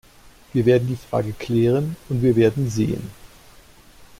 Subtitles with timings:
[0.51, 3.11] Wir werden die Frage klären und wir werden sehen.